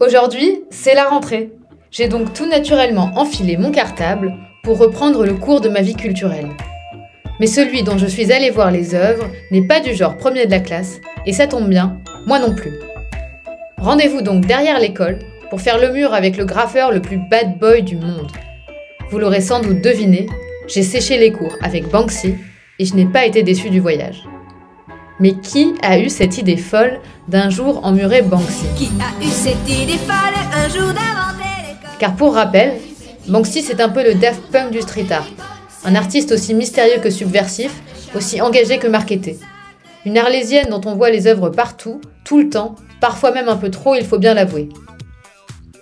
Aujourd'hui, 0.00 0.64
c'est 0.70 0.94
la 0.94 1.04
rentrée. 1.04 1.52
J'ai 1.92 2.08
donc 2.08 2.32
tout 2.32 2.46
naturellement 2.46 3.12
enfilé 3.14 3.56
mon 3.56 3.70
cartable 3.70 4.34
pour 4.64 4.78
reprendre 4.78 5.24
le 5.24 5.34
cours 5.34 5.60
de 5.60 5.68
ma 5.68 5.82
vie 5.82 5.94
culturelle. 5.94 6.48
Mais 7.38 7.46
celui 7.46 7.84
dont 7.84 7.96
je 7.96 8.06
suis 8.06 8.32
allée 8.32 8.50
voir 8.50 8.72
les 8.72 8.96
œuvres 8.96 9.30
n'est 9.52 9.66
pas 9.66 9.78
du 9.78 9.94
genre 9.94 10.16
premier 10.16 10.46
de 10.46 10.50
la 10.50 10.58
classe, 10.58 11.00
et 11.26 11.32
ça 11.32 11.46
tombe 11.46 11.68
bien, 11.68 12.00
moi 12.26 12.40
non 12.40 12.56
plus. 12.56 12.72
Rendez-vous 13.78 14.20
donc 14.20 14.46
derrière 14.46 14.80
l'école 14.80 15.20
pour 15.48 15.60
faire 15.60 15.78
le 15.78 15.92
mur 15.92 16.12
avec 16.12 16.36
le 16.36 16.44
graffeur 16.44 16.90
le 16.90 17.00
plus 17.00 17.20
bad 17.30 17.58
boy 17.60 17.82
du 17.82 17.96
monde. 17.96 18.32
Vous 19.10 19.20
l'aurez 19.20 19.40
sans 19.40 19.60
doute 19.60 19.80
deviné, 19.80 20.26
j'ai 20.66 20.82
séché 20.82 21.18
les 21.18 21.30
cours 21.30 21.54
avec 21.62 21.88
Banksy 21.88 22.34
et 22.80 22.84
je 22.84 22.94
n'ai 22.96 23.06
pas 23.06 23.26
été 23.26 23.44
déçu 23.44 23.70
du 23.70 23.78
voyage. 23.78 24.24
Mais 25.20 25.34
qui 25.34 25.74
a 25.82 25.98
eu 26.00 26.08
cette 26.08 26.38
idée 26.38 26.56
folle 26.56 26.98
d'un 27.28 27.48
jour 27.48 27.84
emmurer 27.84 28.22
Banksy? 28.22 28.66
Qui 28.76 28.90
a 29.00 29.24
eu 29.24 29.28
cette 29.28 29.68
idée 29.68 29.98
folle 29.98 30.34
un 30.52 30.68
jour 30.68 30.88
d'inventer 30.88 31.68
l'école? 31.68 31.96
Car 32.00 32.16
pour 32.16 32.34
rappel, 32.34 32.72
Banksy 33.28 33.62
c'est 33.62 33.80
un 33.80 33.88
peu 33.88 34.02
le 34.02 34.14
Daft 34.14 34.42
Punk 34.50 34.72
du 34.72 34.80
street 34.80 35.12
art. 35.12 35.28
Un 35.84 35.94
artiste 35.94 36.32
aussi 36.32 36.52
mystérieux 36.52 37.00
que 37.00 37.10
subversif, 37.10 37.70
aussi 38.16 38.40
engagé 38.40 38.78
que 38.78 38.88
marketé. 38.88 39.38
Une 40.04 40.18
arlésienne 40.18 40.68
dont 40.68 40.80
on 40.84 40.96
voit 40.96 41.10
les 41.10 41.28
œuvres 41.28 41.48
partout, 41.48 42.00
tout 42.24 42.38
le 42.38 42.48
temps, 42.48 42.74
parfois 43.00 43.30
même 43.30 43.48
un 43.48 43.56
peu 43.56 43.70
trop, 43.70 43.94
il 43.94 44.04
faut 44.04 44.18
bien 44.18 44.34
l'avouer. 44.34 44.68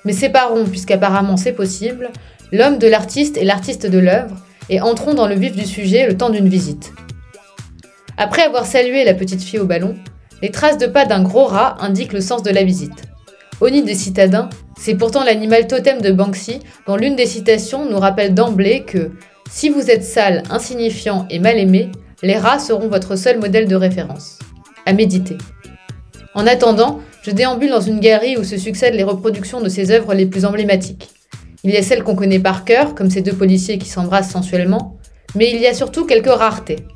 Mais 0.04 0.12
séparons, 0.12 0.66
puisqu'apparemment 0.66 1.38
c'est 1.38 1.52
possible, 1.52 2.10
l'homme 2.52 2.76
de 2.76 2.86
l'artiste 2.86 3.38
et 3.38 3.44
l'artiste 3.44 3.86
de 3.86 3.98
l'œuvre, 3.98 4.36
et 4.68 4.80
entrons 4.80 5.14
dans 5.14 5.26
le 5.26 5.36
vif 5.36 5.56
du 5.56 5.64
sujet 5.64 6.06
le 6.06 6.16
temps 6.16 6.30
d'une 6.30 6.48
visite. 6.48 6.92
Après 8.24 8.42
avoir 8.42 8.66
salué 8.66 9.02
la 9.02 9.14
petite 9.14 9.42
fille 9.42 9.58
au 9.58 9.66
ballon, 9.66 9.96
les 10.42 10.52
traces 10.52 10.78
de 10.78 10.86
pas 10.86 11.06
d'un 11.06 11.24
gros 11.24 11.46
rat 11.46 11.76
indiquent 11.80 12.12
le 12.12 12.20
sens 12.20 12.44
de 12.44 12.52
la 12.52 12.62
visite. 12.62 13.02
Au 13.60 13.68
nid 13.68 13.82
des 13.82 13.96
citadins, 13.96 14.48
c'est 14.78 14.94
pourtant 14.94 15.24
l'animal 15.24 15.66
totem 15.66 16.00
de 16.00 16.12
Banksy, 16.12 16.60
dont 16.86 16.94
l'une 16.94 17.16
des 17.16 17.26
citations 17.26 17.84
nous 17.84 17.98
rappelle 17.98 18.32
d'emblée 18.32 18.84
que 18.84 19.10
si 19.50 19.70
vous 19.70 19.90
êtes 19.90 20.04
sale, 20.04 20.44
insignifiant 20.50 21.26
et 21.30 21.40
mal 21.40 21.58
aimé, 21.58 21.90
les 22.22 22.38
rats 22.38 22.60
seront 22.60 22.86
votre 22.86 23.16
seul 23.16 23.40
modèle 23.40 23.66
de 23.66 23.74
référence. 23.74 24.38
À 24.86 24.92
méditer. 24.92 25.36
En 26.34 26.46
attendant, 26.46 27.00
je 27.22 27.32
déambule 27.32 27.70
dans 27.70 27.80
une 27.80 27.98
galerie 27.98 28.36
où 28.36 28.44
se 28.44 28.56
succèdent 28.56 28.94
les 28.94 29.02
reproductions 29.02 29.60
de 29.60 29.68
ses 29.68 29.90
œuvres 29.90 30.14
les 30.14 30.26
plus 30.26 30.44
emblématiques. 30.44 31.10
Il 31.64 31.72
y 31.72 31.76
a 31.76 31.82
celles 31.82 32.04
qu'on 32.04 32.14
connaît 32.14 32.38
par 32.38 32.64
cœur, 32.64 32.94
comme 32.94 33.10
ces 33.10 33.20
deux 33.20 33.34
policiers 33.34 33.78
qui 33.78 33.88
s'embrassent 33.88 34.30
sensuellement, 34.30 34.96
mais 35.34 35.50
il 35.50 35.60
y 35.60 35.66
a 35.66 35.74
surtout 35.74 36.06
quelques 36.06 36.26
raretés. 36.28 36.86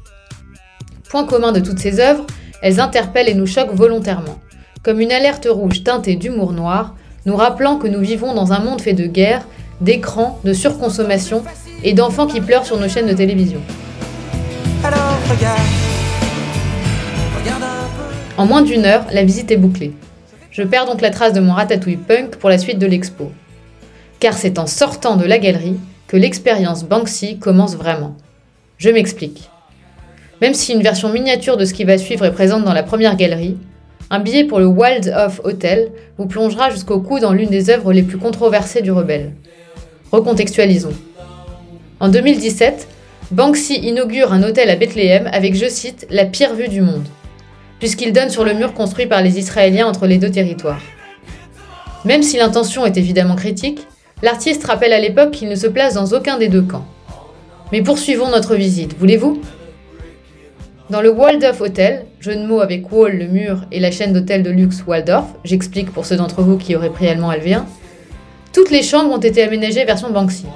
Point 1.09 1.25
commun 1.25 1.53
de 1.53 1.61
toutes 1.61 1.79
ces 1.79 2.01
œuvres, 2.01 2.27
elles 2.63 2.81
interpellent 2.81 3.29
et 3.29 3.35
nous 3.35 3.47
choquent 3.47 3.75
volontairement, 3.75 4.39
comme 4.83 5.01
une 5.01 5.13
alerte 5.13 5.47
rouge 5.51 5.85
teintée 5.85 6.17
d'humour 6.17 6.53
noir, 6.53 6.95
nous 7.27 7.37
rappelant 7.37 7.77
que 7.77 7.87
nous 7.87 8.01
vivons 8.01 8.35
dans 8.35 8.53
un 8.53 8.61
monde 8.61 8.81
fait 8.81 8.93
de 8.93 9.07
guerre, 9.07 9.47
d'écrans, 9.81 10.41
de 10.45 10.53
surconsommation 10.53 11.43
et 11.85 11.93
d'enfants 11.93 12.27
qui 12.27 12.41
pleurent 12.41 12.65
sur 12.65 12.79
nos 12.79 12.89
chaînes 12.89 13.09
de 13.09 13.13
télévision. 13.13 13.61
Alors 14.85 15.17
regarde, 15.29 15.61
regarde. 17.39 17.65
En 18.37 18.47
moins 18.47 18.63
d'une 18.63 18.85
heure, 18.85 19.05
la 19.13 19.25
visite 19.25 19.51
est 19.51 19.57
bouclée. 19.57 19.93
Je 20.51 20.63
perds 20.63 20.87
donc 20.87 21.01
la 21.01 21.11
trace 21.11 21.33
de 21.33 21.41
mon 21.41 21.53
ratatouille 21.53 21.97
punk 21.97 22.37
pour 22.37 22.49
la 22.51 22.59
suite 22.59 22.79
de 22.79 22.87
l'expo. 22.87 23.31
Car 24.21 24.35
c'est 24.35 24.59
en 24.59 24.67
sortant 24.67 25.17
de 25.17 25.25
la 25.25 25.39
galerie 25.39 25.79
que 26.09 26.17
l'expérience 26.17 26.85
Banksy 26.85 27.39
commence 27.39 27.77
vraiment. 27.77 28.17
Je 28.79 28.91
m'explique. 28.91 29.51
Même 30.41 30.55
si 30.55 30.73
une 30.73 30.83
version 30.83 31.09
miniature 31.09 31.57
de 31.57 31.65
ce 31.65 31.73
qui 31.73 31.85
va 31.85 31.97
suivre 31.97 32.25
est 32.25 32.33
présente 32.33 32.65
dans 32.65 32.75
la 32.75 32.83
première 32.83 33.17
galerie, 33.17 33.57
un 34.11 34.21
billet 34.21 34.45
pour 34.45 34.59
le 34.59 34.67
Wild 34.67 35.13
Off 35.17 35.41
Hotel 35.45 35.91
vous 36.19 36.27
plongera 36.27 36.71
jusqu'au 36.71 37.01
cou 37.01 37.19
dans 37.19 37.33
l'une 37.33 37.49
des 37.49 37.71
œuvres 37.71 37.93
les 37.93 38.03
plus 38.03 38.19
controversées 38.19 38.83
du 38.83 38.93
rebelle. 38.93 39.33
Recontextualisons. 40.13 40.93
En 41.99 42.09
2017, 42.09 42.87
Banksy 43.33 43.75
inaugure 43.77 44.33
un 44.33 44.43
hôtel 44.43 44.71
à 44.71 44.77
Bethléem 44.77 45.29
avec, 45.33 45.55
je 45.57 45.69
cite, 45.69 46.07
la 46.11 46.27
pire 46.27 46.55
vue 46.55 46.69
du 46.69 46.83
monde, 46.83 47.07
puisqu'il 47.81 48.13
donne 48.13 48.31
sur 48.31 48.45
le 48.45 48.55
mur 48.55 48.75
construit 48.75 49.07
par 49.07 49.23
les 49.23 49.39
Israéliens 49.39 49.89
entre 49.89 50.07
les 50.07 50.19
deux 50.19 50.31
territoires. 50.31 50.83
Même 52.05 52.23
si 52.23 52.37
l'intention 52.37 52.87
est 52.87 52.99
évidemment 52.99 53.35
critique, 53.35 53.81
l'artiste 54.23 54.65
rappelle 54.65 54.93
à 54.93 55.01
l'époque 55.01 55.33
qu'il 55.33 55.49
ne 55.49 55.57
se 55.57 55.67
place 55.67 55.95
dans 55.95 56.13
aucun 56.13 56.39
des 56.39 56.49
deux 56.49 56.63
camps. 56.63 56.87
Mais 57.73 57.83
poursuivons 57.83 58.31
notre 58.31 58.55
visite, 58.55 58.97
voulez-vous? 58.97 59.41
Dans 60.89 61.01
le 61.01 61.11
Waldorf 61.11 61.61
Hotel, 61.61 62.07
jeu 62.21 62.37
de 62.37 62.47
mots 62.47 62.61
avec 62.61 62.93
Wall, 62.93 63.19
le 63.19 63.27
mur, 63.27 63.63
et 63.73 63.81
la 63.81 63.91
chaîne 63.91 64.13
d'hôtels 64.13 64.45
de 64.45 64.51
luxe 64.51 64.85
Waldorf, 64.87 65.27
j'explique 65.43 65.91
pour 65.91 66.07
ceux 66.07 66.15
d'entre 66.15 66.43
vous 66.43 66.59
qui 66.59 66.77
auraient 66.77 66.91
pris 66.91 67.09
allemand 67.09 67.33
LV1, 67.33 67.65
toutes 68.53 68.71
les 68.71 68.85
chambres 68.85 69.13
ont 69.13 69.19
été 69.19 69.43
aménagées 69.43 69.85
version 69.85 70.11
Banksy. 70.11 70.47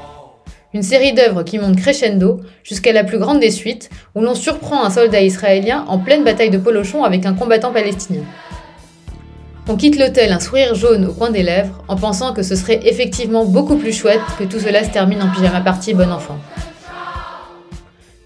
Une 0.73 0.85
série 0.85 1.15
d'œuvres 1.15 1.43
qui 1.43 1.59
monte 1.59 1.75
crescendo 1.75 2.41
jusqu'à 2.63 2.93
la 2.93 3.03
plus 3.03 3.19
grande 3.19 3.41
des 3.41 3.51
suites, 3.51 3.91
où 4.15 4.21
l'on 4.21 4.37
surprend 4.37 4.85
un 4.85 4.91
soldat 4.91 5.21
israélien 5.21 5.85
en 5.89 5.99
pleine 5.99 6.23
bataille 6.23 6.51
de 6.51 6.59
Polochon 6.59 7.03
avec 7.03 7.27
un 7.27 7.35
combattant 7.35 7.73
palestinien. 7.73 8.23
On 9.69 9.75
quitte 9.75 9.99
l'hôtel 9.99 10.31
un 10.31 10.39
sourire 10.39 10.77
jaune 10.77 11.07
au 11.07 11.13
coin 11.13 11.31
des 11.31 11.43
lèvres, 11.43 11.83
en 11.89 11.97
pensant 11.97 12.33
que 12.35 12.45
ce 12.45 12.55
serait 12.55 12.79
effectivement 12.85 13.47
beaucoup 13.47 13.77
plus 13.77 13.93
chouette 13.93 14.21
que 14.39 14.45
tout 14.45 14.61
cela 14.61 14.85
se 14.85 14.91
termine 14.91 15.23
en 15.23 15.31
pyjama 15.33 15.61
party 15.61 15.93
bon 15.93 16.13
enfant. 16.13 16.39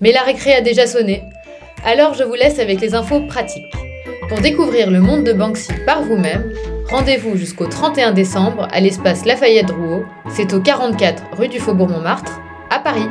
Mais 0.03 0.13
la 0.13 0.21
récré 0.21 0.53
a 0.53 0.61
déjà 0.61 0.87
sonné, 0.87 1.23
alors 1.85 2.15
je 2.15 2.25
vous 2.25 2.35
laisse 2.35 2.59
avec 2.59 2.81
les 2.81 2.95
infos 2.95 3.21
pratiques. 3.21 3.73
Pour 4.29 4.41
découvrir 4.41 4.91
le 4.91 5.01
monde 5.01 5.25
de 5.25 5.33
Banksy 5.33 5.73
par 5.85 6.03
vous-même, 6.03 6.53
rendez-vous 6.91 7.37
jusqu'au 7.37 7.67
31 7.67 8.13
décembre 8.13 8.69
à 8.73 8.81
l'espace 8.81 9.25
Lafayette 9.27 9.67
Drouot, 9.67 10.05
c'est 10.31 10.55
au 10.55 10.61
44 10.61 11.23
rue 11.33 11.49
du 11.49 11.61
Faubourg 11.61 11.89
Montmartre, 11.89 12.41
à 12.71 12.79
Paris. 12.79 13.09